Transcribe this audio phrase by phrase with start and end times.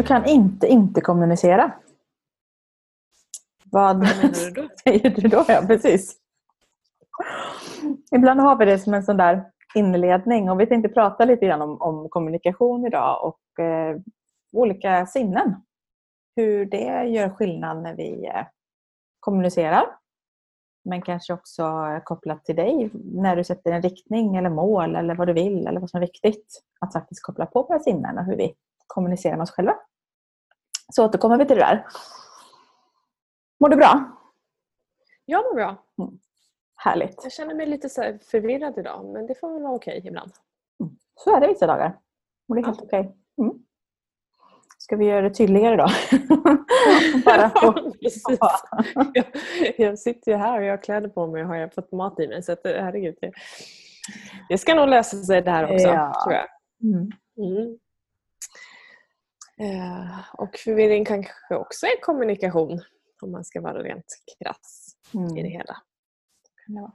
[0.00, 1.72] Du kan inte inte kommunicera.
[3.64, 4.68] Vad, Vad menar du då?
[4.84, 5.44] säger du då?
[5.48, 6.16] Ja, precis.
[8.12, 9.44] Ibland har vi det som en sån där
[9.74, 13.96] inledning och vi tänkte prata lite grann om, om kommunikation idag och eh,
[14.52, 15.54] olika sinnen.
[16.36, 18.46] Hur det gör skillnad när vi eh,
[19.20, 19.84] kommunicerar.
[20.84, 25.14] Men kanske också eh, kopplat till dig när du sätter en riktning eller mål eller
[25.14, 26.62] vad du vill eller vad som är viktigt.
[26.80, 28.54] Att faktiskt koppla på våra sinnen och hur vi
[28.86, 29.74] kommunicerar med oss själva.
[30.90, 31.86] Så återkommer vi till det där.
[33.60, 34.16] Mår du bra?
[35.24, 35.76] Jag mår bra.
[36.76, 37.20] Härligt.
[37.22, 40.32] Jag känner mig lite så förvirrad idag men det får väl vara okej ibland.
[41.14, 41.98] Så är det vissa dagar.
[42.48, 42.84] Och det är helt Ja.
[42.86, 43.16] okej.
[43.40, 43.54] Mm.
[44.78, 45.86] Ska vi göra det tydligare då?
[47.24, 47.72] Bara få...
[47.72, 48.24] Precis.
[49.14, 49.24] jag,
[49.78, 52.20] jag sitter ju här och jag har kläder på mig och har jag fått mat
[52.20, 52.42] i mig.
[52.42, 53.32] Så att, eh, herregud, det,
[54.48, 55.86] det ska nog lösa sig det här också.
[55.88, 56.22] Ja.
[56.24, 56.46] Tror jag.
[56.82, 57.10] Mm.
[59.60, 59.76] Mm.
[59.80, 62.80] Eh, och förvirring kanske också är kommunikation
[63.22, 64.04] om man ska vara rent
[64.38, 65.44] krass i det Mm.
[65.52, 65.76] hela.
[66.66, 66.92] kan det vara.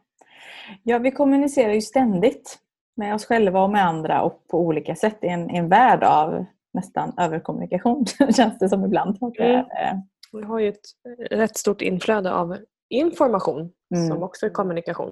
[0.84, 2.60] Ja, vi kommunicerar ju ständigt
[2.96, 6.04] med oss själva och med andra och på olika sätt i en, i en värld
[6.04, 8.06] av nästan överkommunikation
[8.36, 9.18] känns det som ibland.
[9.22, 9.66] Mm.
[9.70, 10.86] är, Vi har ju ett
[11.32, 12.58] rätt stort inflöde av
[12.90, 14.08] information Mm.
[14.08, 15.12] som också är kommunikation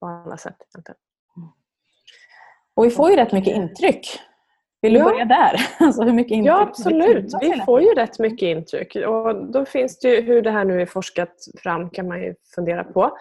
[0.00, 0.56] på alla sätt.
[0.74, 0.98] egentligen.
[2.74, 4.20] Och vi får ju rätt mycket intryck.
[4.86, 5.04] Vill du Ja.
[5.04, 5.60] börja där?
[5.86, 8.96] Alltså hur mycket intryck Ja absolut, vi får ju rätt mycket intryck.
[8.96, 12.34] Och då finns det ju, hur det här nu är forskat fram kan man ju
[12.54, 13.18] fundera på.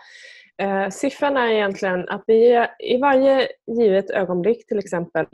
[0.57, 5.25] Eh, siffran är egentligen att vi i varje givet ögonblick, till exempel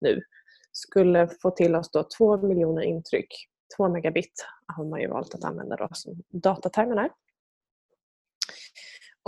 [0.00, 0.22] nu,
[0.72, 3.28] skulle få till oss då två miljoner intryck.
[3.76, 7.10] Två megabit har man ju valt att använda då som datatermen är.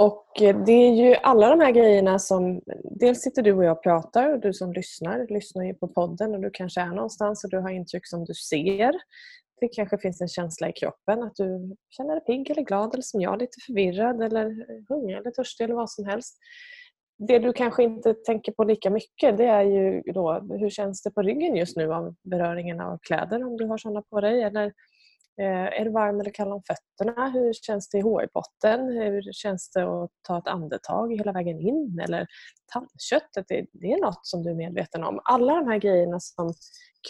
[0.00, 2.60] Och eh, det är ju alla de här grejerna som...
[3.00, 6.34] Dels sitter du och jag och pratar och du som lyssnar lyssnar ju på podden
[6.34, 8.92] och du kanske är någonstans och du har intryck som du ser.
[9.60, 13.02] Det kanske finns en känsla i kroppen att du känner dig pigg eller glad eller
[13.02, 16.38] som jag, lite förvirrad eller hungrig eller törstig eller vad som helst.
[17.28, 21.10] Det du kanske inte tänker på lika mycket det är ju då hur känns det
[21.10, 24.72] på ryggen just nu av beröringen av kläder om du har sådana på dig eller
[25.40, 27.30] Eh, är du varm eller kall om fötterna?
[27.30, 28.88] Hur känns det i hårbotten?
[28.88, 32.00] Hur känns det att ta ett andetag hela vägen in?
[32.04, 32.26] Eller
[32.72, 35.20] tandköttet, det, är något som du är medveten om.
[35.24, 36.54] Alla de här grejerna som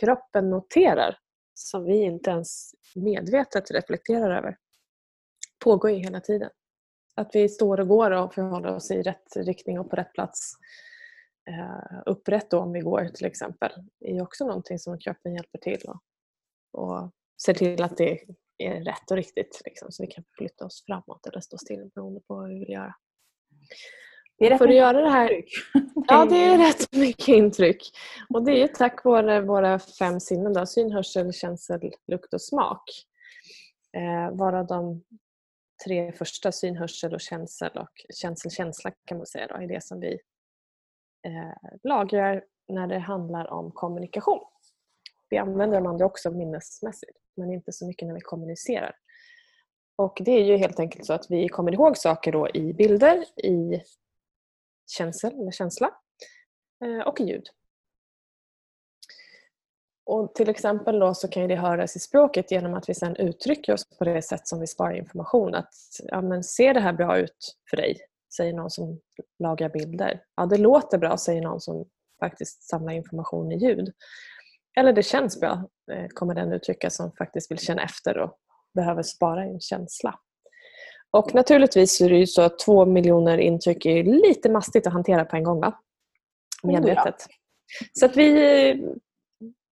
[0.00, 1.16] kroppen noterar,
[1.54, 4.56] som vi inte ens medvetet reflekterar över,
[5.64, 6.50] pågår ju hela tiden.
[7.14, 10.52] Att vi står och går och förhåller oss i rätt riktning och på rätt plats
[11.48, 13.70] eh, upprätt då om vi går till exempel,
[14.00, 16.00] är ju också någonting som kroppen hjälper till och,
[16.72, 17.10] och
[17.44, 18.20] ser till att det
[18.58, 19.62] är rätt och riktigt.
[19.64, 22.70] Liksom, så vi kan flytta oss framåt eller stå still beroende på vad vi vill
[22.70, 22.94] göra.
[24.38, 25.44] Det är rätt För att göra det här...
[26.08, 27.90] Ja, det är rätt mycket intryck.
[28.34, 30.52] Och det är tack vare våra fem sinnen.
[30.52, 32.82] Då, syn, hörsel, känsel, lukt och smak.
[33.96, 35.04] Eh, varav de
[35.84, 39.84] tre första, syn, hörsel och känsel och känsel, känsla kan man säga, då, är det
[39.84, 40.12] som vi
[41.26, 44.44] eh, lagrar när det handlar om kommunikation.
[45.30, 48.96] Vi använder de andra också minnesmässigt men inte så mycket när vi kommunicerar.
[49.96, 53.24] Och det är ju helt enkelt så att vi kommer ihåg saker då i bilder,
[53.44, 53.82] i
[54.90, 55.90] känsel eller känsla
[56.84, 57.46] eh, och i ljud.
[60.06, 63.72] Och till exempel då så kan det höras i språket genom att vi sedan uttrycker
[63.72, 65.54] oss på det sätt som vi sparar information.
[65.54, 67.98] Att ja, men ser det här bra ut för dig?
[68.36, 69.00] Säger någon som
[69.38, 70.22] lagar bilder.
[70.36, 71.84] Ja, det låter bra, säger någon som
[72.20, 73.92] faktiskt samlar information i ljud.
[74.80, 78.38] Eller det känns bra, eh, kommer den uttrycka som faktiskt vill känna efter och
[78.74, 80.14] behöver spara en känsla.
[81.10, 85.24] Och naturligtvis är det ju så att två miljoner intryck är lite mastigt att hantera
[85.24, 85.60] på en gång.
[85.60, 85.80] Va?
[86.62, 87.26] Medvetet.
[87.92, 88.94] Så att vi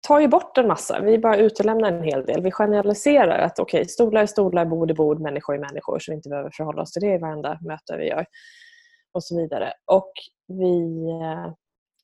[0.07, 1.01] tar ju bort en massa.
[1.01, 2.41] Vi bara utelämnar en hel del.
[2.41, 6.12] Vi generaliserar att okej, okay, stolar är stolar, bord är bord, människor är människor så
[6.12, 8.25] vi inte behöver förhålla oss till det i varenda möte vi gör.
[9.13, 9.74] Och så vidare.
[9.91, 10.12] Och
[10.47, 11.06] vi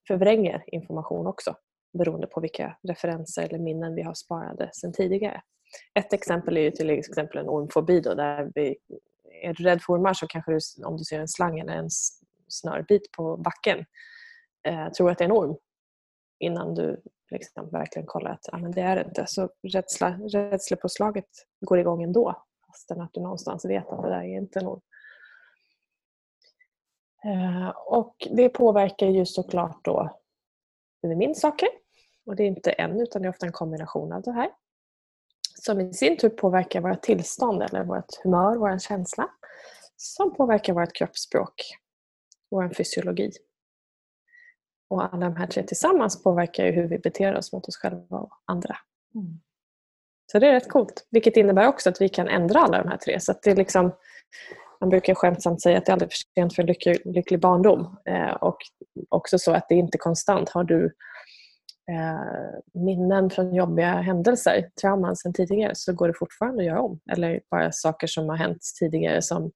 [0.07, 1.55] förvränger information också
[1.93, 5.41] beroende på vilka referenser eller minnen vi har sparade sedan tidigare.
[5.93, 8.77] Ett exempel är ju till exempel en ormfobi då, där vi,
[9.43, 11.89] är du rädd för ormar så kanske du, om du ser en slang eller en
[12.47, 13.85] snörbit på backen
[14.67, 15.55] eh, tror att det är en orm
[16.39, 17.01] innan du
[17.31, 19.25] liksom verkligen kollar att ah, men det är det inte.
[19.27, 21.29] Så rädsla, rädslopåslaget
[21.65, 24.81] går igång ändå fastän att du någonstans vet att det där är inte en orm.
[27.25, 30.09] Eh, och det påverkar ju såklart då
[31.01, 31.69] hur vi minns saker.
[32.31, 34.49] Och det är inte en utan det är ofta en kombination av det här.
[35.55, 39.29] Som i sin tur påverkar vårt tillstånd eller vårt humör, vår känsla.
[39.95, 41.53] Som påverkar vårt kroppsspråk,
[42.51, 43.31] vår fysiologi.
[44.89, 48.17] Och alla de här tre tillsammans påverkar ju hur vi beter oss mot oss själva
[48.17, 48.77] och andra.
[49.15, 49.39] Mm.
[50.31, 51.07] Så det är rätt coolt.
[51.09, 53.19] Vilket innebär också att vi kan ändra alla de här tre.
[53.19, 53.91] Så det är liksom,
[54.79, 57.97] man brukar skämtsamt säga att det är aldrig för sent för en lycklig, lycklig barndom.
[58.05, 58.57] Eh, och
[59.09, 60.49] också så att det är inte konstant.
[60.49, 60.93] Har du
[61.89, 66.99] Eh, minnen från jobbiga händelser, trauman sedan tidigare, så går det fortfarande att göra om.
[67.11, 69.51] Eller bara saker som har hänt tidigare som,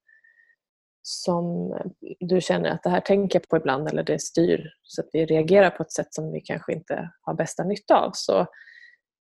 [1.01, 1.75] som
[2.19, 5.25] du känner att det här tänker jag på ibland eller det styr så att vi
[5.25, 8.12] reagerar på ett sätt som vi kanske inte har bästa nytta av.
[8.13, 8.39] Så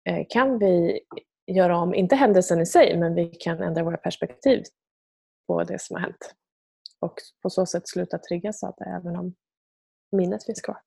[0.08, 1.00] eh, kan vi
[1.46, 4.62] göra om, inte händelsen i sig, men vi kan ändra våra perspektiv
[5.46, 6.34] på det som har hänt.
[7.00, 9.34] Och på så sätt sluta triggas av det även om
[10.12, 10.78] minnet finns kvar.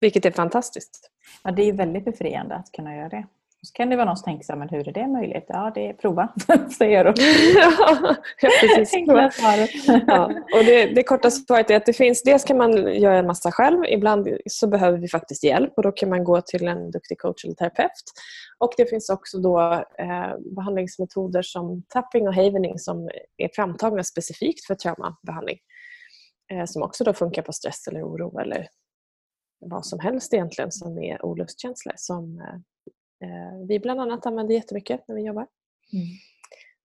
[0.00, 1.10] Vilket är fantastiskt.
[1.44, 3.26] Ja, det är väldigt befriande att kunna göra det.
[3.62, 5.44] Så kan det vara någon som tänker så men hur är det möjligt?
[5.48, 6.28] Ja, det är prova,
[6.78, 7.12] säger du.
[7.60, 8.90] ja, precis.
[9.06, 9.30] Prova.
[10.06, 10.24] ja.
[10.26, 13.52] Och det, det korta svaret är att det finns, dels kan man göra en massa
[13.52, 17.18] själv, ibland så behöver vi faktiskt hjälp och då kan man gå till en duktig
[17.18, 18.02] coach eller terapeut.
[18.58, 19.60] Och det finns också då
[19.98, 25.58] eh, behandlingsmetoder som tapping och havening som är framtagna specifikt för traumabehandling.
[26.52, 28.68] Eh, som också då funkar på stress eller oro eller
[29.60, 35.08] vad som helst egentligen som är olustkänslor som eh, eh, vi bland annat använder jättemycket
[35.08, 35.46] när vi jobbar.
[35.92, 36.06] Mm.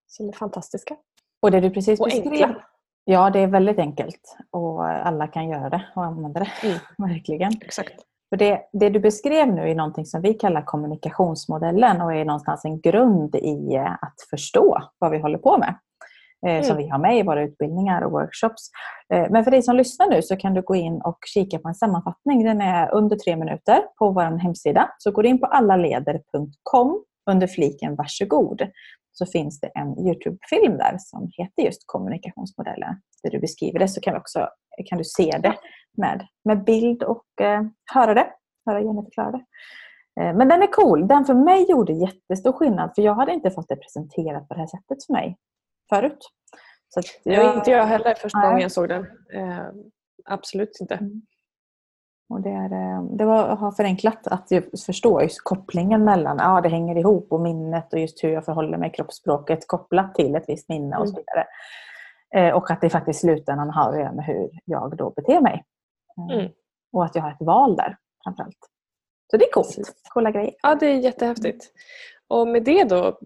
[0.06, 0.96] Som är fantastiska.
[1.42, 2.64] Och det du precis och beskrev, enkla.
[3.04, 6.50] Ja, det är väldigt enkelt och alla kan göra det och använda det.
[6.62, 6.78] Mm.
[6.98, 7.52] Verkligen.
[7.60, 7.94] Exakt.
[8.28, 12.64] För det, det, du beskrev nu är någonting som vi kallar kommunikationsmodellen och är någonstans
[12.64, 15.78] en grund i eh, att förstå vad vi håller på med.
[16.46, 16.64] Mm.
[16.64, 18.70] Som vi har med i våra utbildningar och workshops.
[19.14, 21.68] Eh, men för dig som lyssnar nu så kan du gå in och kika på
[21.68, 22.44] en sammanfattning.
[22.44, 24.90] Den är under tre minuter på vår hemsida.
[24.98, 28.62] Så går du in på allaleder.com under fliken Varsågod
[29.18, 33.00] så finns det en Youtube-film där som heter just kommunikationsmodellen.
[33.22, 34.48] Där du beskriver det så kan, också,
[34.86, 35.54] kan du se det
[35.96, 37.62] med, med bild och eh,
[37.94, 38.26] höra det.
[38.66, 39.44] Höra Jenny förklara det.
[40.20, 41.08] Eh, men den är cool.
[41.08, 44.60] Den för mig gjorde jättestor skillnad för jag hade inte fått det presenterat på det
[44.60, 45.36] här sättet för mig
[45.88, 46.30] förut.
[46.88, 49.06] Så jag, inte jag heller första gången jag såg den.
[49.32, 49.66] Eh,
[50.24, 50.94] absolut inte.
[50.94, 51.22] Mm.
[52.28, 54.48] Och det, är, eh, det var, har förenklat att
[54.86, 58.78] förstå just kopplingen mellan, ja det hänger ihop och minnet och just hur jag förhåller
[58.78, 61.24] mig kroppsspråket kopplat till ett visst minne och så mm.
[61.26, 61.46] vidare.
[62.34, 65.40] Eh, och att det faktiskt i slutändan har att göra med hur jag då beter
[65.40, 65.64] mig.
[66.18, 66.52] Eh, mm.
[66.92, 68.58] Och att jag har ett val där framförallt.
[69.30, 69.94] Så det är coolt.
[70.08, 70.54] Coola grejer.
[70.62, 71.72] Ja, det är jättehäftigt.
[72.28, 73.18] Och med det då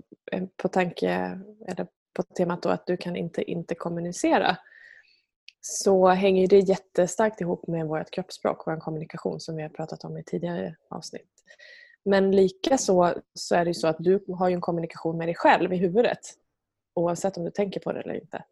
[0.62, 4.57] på tanke, eller på temat då att du kan inte inte kommunicera
[5.61, 10.19] så hänger det jättestarkt ihop med vårt kroppsspråk, vår kommunikation som vi har pratat om
[10.19, 11.31] i tidigare avsnitt.
[12.05, 15.73] Men lika så, så är det så att du har en kommunikation med dig själv
[15.73, 16.19] i huvudet
[16.95, 18.45] oavsett om du tänker på det eller inte.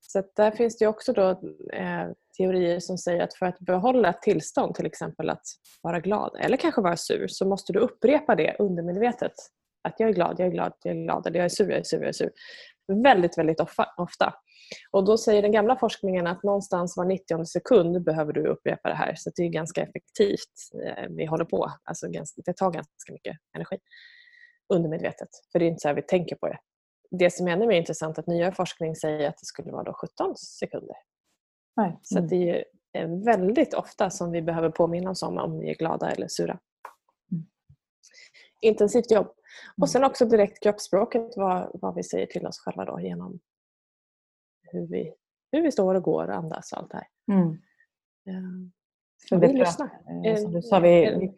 [0.00, 1.30] Så där finns det också då,
[1.72, 5.46] eh, teorier som säger att för att behålla ett tillstånd, till exempel att
[5.82, 9.32] vara glad eller kanske vara sur, så måste du upprepa det undermedvetet.
[9.82, 11.78] Att jag är glad, jag är glad, jag är glad, eller jag är sur, jag
[11.78, 12.30] är sur, jag är sur
[12.88, 13.60] väldigt, väldigt
[13.96, 14.34] ofta.
[14.90, 18.94] Och då säger den gamla forskningen att någonstans var 90 sekund behöver du upprepa det
[18.94, 19.14] här.
[19.16, 21.72] Så det är ganska effektivt eh, vi håller på.
[21.84, 22.08] Alltså
[22.46, 23.78] det tar ganska mycket energi
[24.74, 25.28] undermedvetet.
[25.52, 26.58] För det är inte så här vi tänker på det.
[27.10, 29.84] Det som är ännu mer intressant är att nyare forskning säger att det skulle vara
[29.84, 30.96] då 17 sekunder.
[31.80, 31.92] Mm.
[32.02, 36.10] Så det är väldigt ofta som vi behöver påminna oss om om vi är glada
[36.10, 36.58] eller sura.
[37.32, 37.46] Mm.
[38.60, 39.32] Intensivt jobb.
[39.76, 39.88] Och mm.
[39.88, 43.40] sen också direkt kroppsspråket, vad, vad vi säger till oss själva då genom
[44.62, 45.14] hur vi,
[45.52, 47.36] hur vi står och går och andas och allt det här.
[47.36, 47.48] Mm.
[48.28, 48.68] Uh,
[49.28, 49.88] för vi lyssnar.
[50.24, 51.34] Eh, som du sa, vi, vi,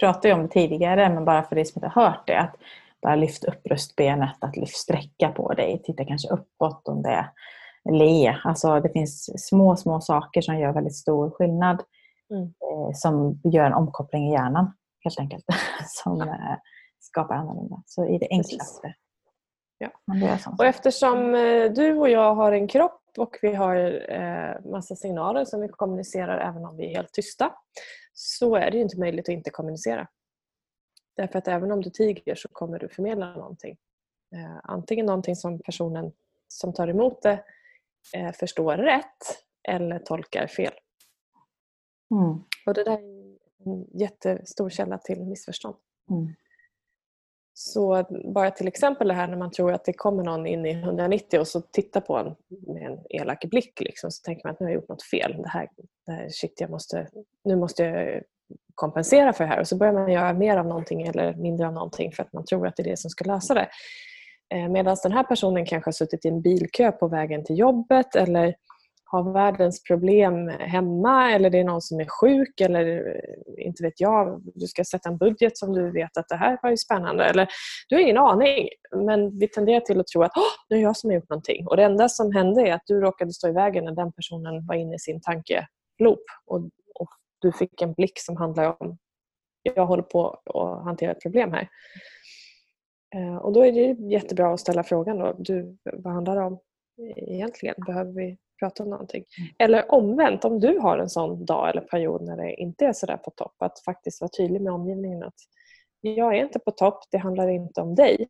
[0.00, 2.40] pratade ju om det tidigare, men bara för dig som inte har hört det.
[2.40, 2.56] Att
[3.02, 7.30] bara lyfta upp bröstbenet, att lyft, sträcka på dig, titta kanske uppåt om det är
[7.92, 8.36] le.
[8.44, 11.82] Alltså det finns små, små saker som gör väldigt stor skillnad.
[12.30, 12.42] Mm.
[12.42, 14.72] Eh, som gör en omkoppling i hjärnan
[15.04, 15.44] helt enkelt.
[15.86, 16.60] som, ja
[17.00, 17.82] skapar annorlunda.
[17.86, 18.94] Så i det enklaste.
[19.78, 19.90] Ja.
[20.58, 23.76] Och eftersom eh, du och jag har en kropp och vi har
[24.10, 27.54] eh, massa signaler som vi kommunicerar även om vi är helt tysta
[28.12, 30.08] så är det inte möjligt att inte kommunicera.
[31.16, 33.76] Därför att även om du tiger så kommer du förmedla någonting.
[34.34, 36.12] Eh, antingen någonting som personen
[36.48, 37.44] som tar emot det
[38.16, 40.72] eh, förstår rätt eller tolkar fel.
[42.10, 42.44] Mm.
[42.66, 45.76] Och Det där är en jättestor källa till missförstånd.
[46.10, 46.34] Mm.
[47.62, 50.70] Så bara till exempel det här när man tror att det kommer någon in i
[50.70, 52.34] 190 och så tittar på en
[52.74, 55.36] med en elak blick liksom, så tänker man att nu har jag gjort något fel.
[55.42, 55.68] Det här,
[56.06, 57.08] det här, shit, jag måste,
[57.44, 58.22] nu måste jag
[58.74, 61.72] kompensera för det här och så börjar man göra mer av någonting eller mindre av
[61.72, 63.68] någonting för att man tror att det är det som ska lösa det.
[64.54, 68.16] Eh, Medan den här personen kanske har suttit i en bilkö på vägen till jobbet
[68.16, 68.54] eller
[69.10, 74.00] har världens problem hemma eller det är någon som är sjuk eller eh, inte vet
[74.00, 77.24] jag, du ska sätta en budget som du vet att det här var ju spännande.
[77.24, 77.48] Eller,
[77.88, 80.32] du har ingen aning men vi tenderar till att tro att
[80.68, 81.66] nu är jag som har gjort någonting.
[81.66, 84.66] Och det enda som hände är att du råkade stå i vägen när den personen
[84.66, 86.58] var inne i sin tankeloop och,
[86.94, 88.98] och du fick en blick som handlar om
[89.62, 91.68] jag håller på att hantera ett problem här.
[93.14, 96.58] Eh, och då är det jättebra att ställa frågan då, du, vad handlar det om
[97.16, 97.74] egentligen?
[97.86, 99.24] Behöver vi prata om någonting?
[99.38, 99.50] Mm.
[99.58, 103.16] Eller omvänt, om du har en sån dag eller period när det inte är sådär
[103.16, 105.34] på topp, att faktiskt vara tydlig med omgivningen att
[106.00, 108.28] jag är inte på topp, det handlar inte om dig.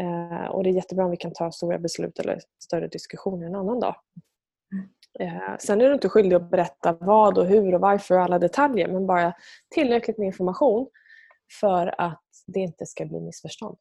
[0.00, 3.54] Eh, och det är jättebra om vi kan ta stora beslut eller större diskussioner en
[3.54, 3.94] annan dag.
[5.20, 8.38] Eh, sen är du inte skyldig att berätta vad och hur och varför och alla
[8.38, 9.34] detaljer men bara
[9.74, 10.88] tillräckligt med information
[11.60, 13.76] för att det inte ska bli missförstånd.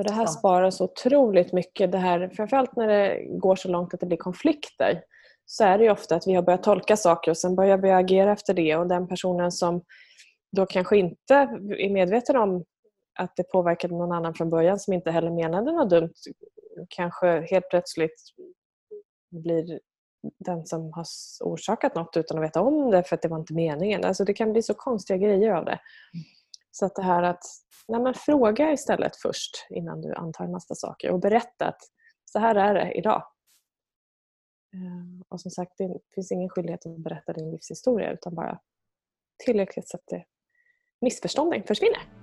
[0.00, 0.04] Mm.
[0.04, 0.28] För det här ja.
[0.28, 1.92] sparar så otroligt mycket.
[1.92, 5.02] Det här, framförallt när det går så långt att det blir konflikter
[5.46, 8.32] så är det ofta att vi har börjat tolka saker och sen börjar vi agera
[8.32, 9.82] efter det och den personen som
[10.56, 12.64] då kanske inte är medveten om
[13.18, 16.14] att det påverkade någon annan från början som inte heller menade något dumt
[16.88, 18.20] kanske helt plötsligt
[19.30, 19.80] blir
[20.38, 21.04] den som har
[21.40, 24.04] orsakat något utan att veta om det för att det var inte meningen.
[24.04, 25.80] Alltså det kan bli så konstiga grejer av det.
[26.70, 27.42] Så att det här att
[27.90, 31.80] nej men fråga istället först innan du antar en massa saker och berätta att
[32.24, 33.22] så här är det idag.
[34.74, 38.60] Ehm, och som sagt, det finns ingen skyldighet att berätta din livshistoria utan bara
[39.44, 40.24] tillräckligt så att det
[41.00, 42.19] missförstånden försvinner.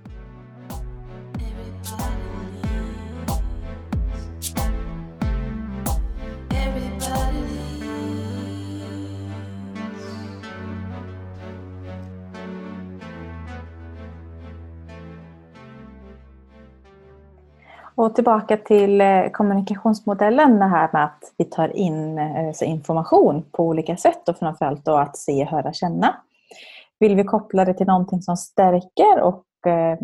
[17.98, 23.64] Och tillbaka till eh, kommunikationsmodellen, det här med att vi tar in alltså information på
[23.64, 26.16] olika sätt och framförallt då att se, höra, känna.
[27.00, 29.98] Vill vi koppla det till någonting som stärker och eh,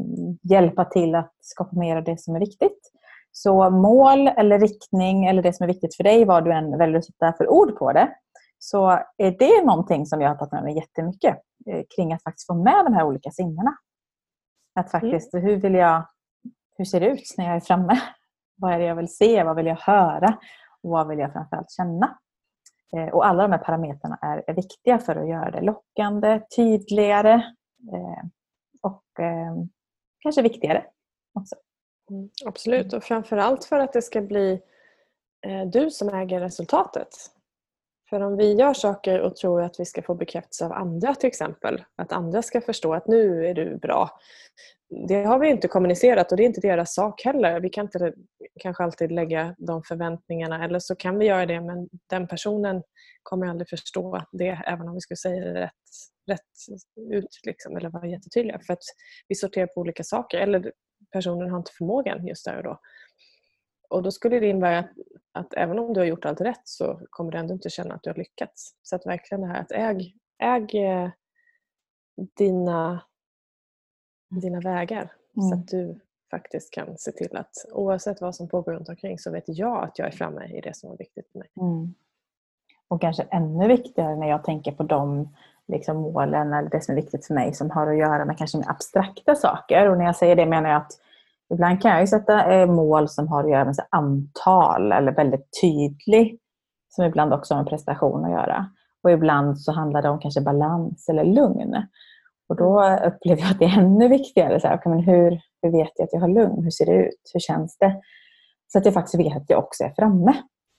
[0.43, 2.91] hjälpa till att skapa mer av det som är viktigt.
[3.31, 6.97] Så mål eller riktning eller det som är viktigt för dig, vad du än väljer
[6.97, 8.09] att sätta för ord på det,
[8.59, 11.37] så är det någonting som jag har tagit med mig jättemycket
[11.95, 13.75] kring att faktiskt få med de här olika sinnena.
[14.79, 15.45] Att faktiskt, mm.
[15.45, 16.03] hur vill jag
[16.75, 18.01] hur ser det ut när jag är framme?
[18.55, 19.43] Vad är det jag vill se?
[19.43, 20.37] Vad vill jag höra?
[20.83, 22.17] Och vad vill jag framförallt känna?
[22.97, 27.33] Eh, och alla de här parametrarna är, är viktiga för att göra det lockande, tydligare
[27.93, 28.23] eh,
[28.81, 29.55] och eh,
[30.19, 30.85] kanske viktigare
[31.33, 31.55] också.
[32.09, 34.61] Mm, absolut, och framförallt för att det ska bli
[35.45, 37.09] eh, du som äger resultatet.
[38.09, 41.27] För om vi gör saker och tror att vi ska få bekräftelse av andra till
[41.27, 44.09] exempel, att andra ska förstå att nu är du bra,
[45.07, 47.59] det har vi inte kommunicerat och det är inte deras sak heller.
[47.59, 48.13] Vi kan inte
[48.59, 52.83] kanske alltid lägga de förväntningarna eller så kan vi göra det men den personen
[53.23, 55.71] kommer aldrig förstå det även om vi skulle säga det rätt,
[56.31, 56.41] rätt
[57.11, 58.83] ut liksom, eller vara jättetydliga för att
[59.27, 60.71] vi sorterar på olika saker eller
[61.11, 62.79] personen har inte förmågan just där och då.
[63.89, 64.91] Och då skulle det innebära att,
[65.31, 68.03] att även om du har gjort allt rätt så kommer du ändå inte känna att
[68.03, 68.75] du har lyckats.
[68.81, 71.09] Så att verkligen det här att äg, äg eh,
[72.37, 73.01] dina
[74.39, 75.11] dina vägar.
[75.37, 75.49] Mm.
[75.49, 75.99] Så att du
[76.31, 79.99] faktiskt kan se till att oavsett vad som pågår runt omkring så vet jag att
[79.99, 81.49] jag är framme i det som är viktigt för mig.
[81.61, 81.93] Mm.
[82.87, 85.29] Och kanske ännu viktigare när jag tänker på de
[85.67, 88.57] liksom, målen eller det som är viktigt för mig som har att göra med kanske
[88.57, 89.89] med abstrakta saker.
[89.89, 90.91] Och när jag säger det menar jag att
[91.53, 96.39] ibland kan jag sätta eh, mål som har att göra med antal eller väldigt tydlig
[96.89, 98.65] som ibland också har med prestation att göra.
[99.03, 101.75] Och ibland så handlar det om kanske balans eller lugn.
[102.53, 104.59] Och då upplever jag att det är ännu viktigare.
[104.59, 106.63] Så här, okay, men hur, hur vet jag att jag har lugn?
[106.63, 107.31] Hur ser det ut?
[107.33, 108.01] Hur känns det?
[108.67, 110.33] Så att jag faktiskt vet att jag också är framme.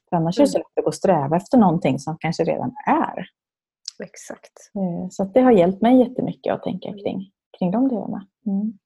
[0.09, 0.43] För annars mm.
[0.43, 3.27] är det så lätt att gå och sträva efter någonting som kanske redan är.
[4.05, 4.71] Exakt.
[4.75, 7.01] Eh, så att det har hjälpt mig jättemycket att tänka mm.
[7.01, 8.27] kring, kring de delarna.
[8.47, 8.79] Mm.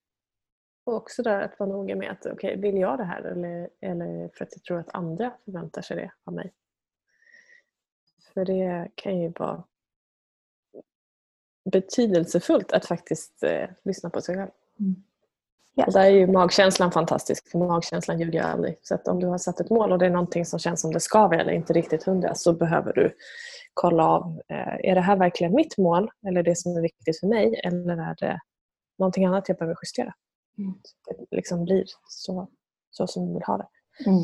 [0.86, 4.30] Och också där att vara noga med att okay, vill jag det här eller, eller
[4.34, 6.52] för att jag tror att andra förväntar sig det av mig.
[8.34, 9.64] För det kan ju vara
[11.72, 14.50] betydelsefullt att faktiskt eh, lyssna på sig själv.
[14.80, 14.96] Mm.
[15.78, 15.86] Yes.
[15.86, 18.78] Och där är ju magkänslan fantastisk, för magkänslan ljuger aldrig.
[18.82, 20.92] Så att om du har satt ett mål och det är någonting som känns som
[20.92, 23.14] det skaver eller inte riktigt hundra så behöver du
[23.74, 27.26] kolla av, eh, är det här verkligen mitt mål eller det som är viktigt för
[27.26, 28.40] mig eller är det
[28.98, 30.14] någonting annat jag behöver justera?
[30.58, 30.74] Mm.
[30.82, 32.48] Så det liksom blir så,
[32.90, 33.68] så som du vill ha det.
[34.06, 34.18] Mm.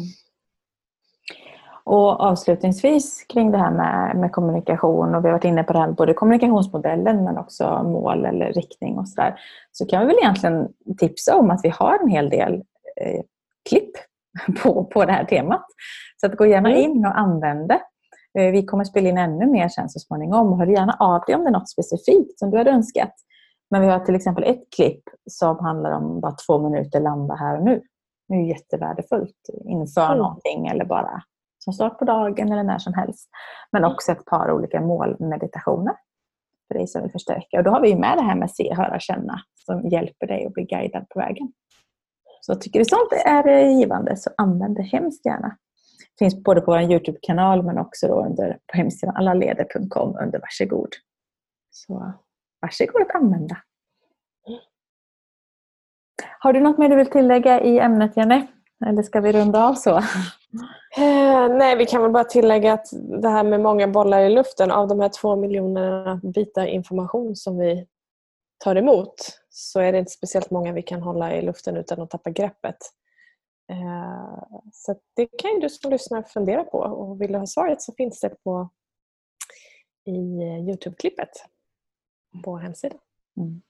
[1.86, 5.78] Och avslutningsvis kring det här med, med, kommunikation och vi har varit inne på det
[5.78, 9.40] här med både kommunikationsmodellen men också mål eller riktning och sådär.
[9.72, 12.54] Så kan vi väl egentligen tipsa om att vi har en hel del
[13.00, 13.20] eh,
[13.68, 13.90] klipp
[14.62, 15.64] på, på det här temat.
[16.20, 16.80] Så att gå gärna Mm.
[16.90, 17.80] in och använd det.
[18.38, 20.58] Eh, Vi kommer spela in ännu mer sen så småningom.
[20.58, 23.14] Hör gärna av dig om det är något specifikt som du hade önskat.
[23.70, 27.56] Men vi har till exempel ett klipp som handlar om bara två minuter landa här
[27.58, 27.82] och nu.
[28.28, 30.18] Det är jättevärdefullt inför Mm.
[30.18, 31.22] någonting eller bara
[31.64, 33.28] som start på dagen eller när som helst.
[33.72, 35.94] Men också ett par olika målmeditationer
[36.68, 37.58] för dig som vill förstärka.
[37.58, 40.52] Och då har vi med det här med se, höra, känna som hjälper dig att
[40.52, 41.52] bli guidad på vägen.
[42.40, 45.56] Så tycker du sånt är givande så använd det hemskt gärna.
[46.18, 50.88] Finns både på vår Youtube-kanal men också då under, på hemsidan allaleder.com under varsågod.
[51.70, 52.12] Så
[52.60, 53.56] varsågod att använda.
[56.38, 58.46] Har du något mer du vill tillägga i ämnet Jenny?
[58.86, 59.96] Eller ska vi runda av så?
[60.96, 62.86] Eh, nej, vi kan väl bara tillägga att
[63.22, 67.58] det här med många bollar i luften, av de här två miljonerna bitar information som
[67.58, 67.86] vi
[68.58, 69.14] tar emot
[69.50, 72.76] så är det inte speciellt många vi kan hålla i luften utan att tappa greppet.
[73.70, 77.82] Eh, så det kan ju du som lyssnar fundera på och vill du ha svaret
[77.82, 78.68] så finns det på
[80.04, 81.30] i Youtube-klippet
[82.44, 82.98] på hemsidan.
[83.36, 83.62] Mm.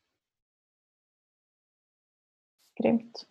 [2.82, 3.26] Grymt.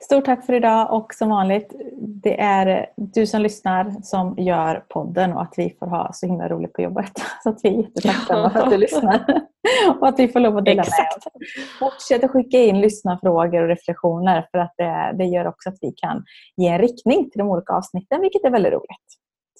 [0.00, 5.32] Stort tack för idag och som vanligt, det är du som lyssnar som gör podden
[5.32, 7.12] och att vi får ha så himla roligt på jobbet.
[7.42, 9.24] Så att vi är jättetacksamma för att du lyssnar.
[10.00, 11.26] Och att vi får lov att dela med Exakt.
[11.26, 11.32] oss.
[11.78, 15.92] Fortsätt att skicka in lyssnarfrågor och reflektioner för att det, det gör också att vi
[15.92, 16.24] kan
[16.56, 19.06] ge en riktning till de olika avsnitten, vilket är väldigt roligt.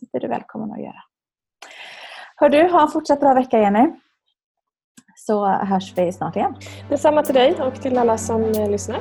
[0.00, 1.02] Så det är du välkommen att göra.
[2.36, 3.92] Hör du, ha en fortsatt bra vecka Jenny.
[5.16, 6.54] Så hörs vi snart igen.
[6.88, 9.00] Detsamma till dig och till alla som eh, lyssnar.